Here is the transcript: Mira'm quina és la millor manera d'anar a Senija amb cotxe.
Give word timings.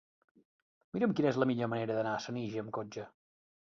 Mira'm 0.95 1.13
quina 1.19 1.29
és 1.33 1.37
la 1.43 1.47
millor 1.49 1.71
manera 1.73 1.99
d'anar 1.99 2.15
a 2.17 2.25
Senija 2.25 2.65
amb 2.67 2.77
cotxe. 2.79 3.07